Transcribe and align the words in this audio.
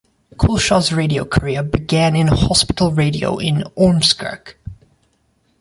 Culshaw's 0.35 0.91
radio 0.91 1.25
career 1.25 1.61
began 1.61 2.15
in 2.15 2.25
hospital 2.25 2.91
radio 2.91 3.37
in 3.37 3.57
Ormskirk. 3.77 4.55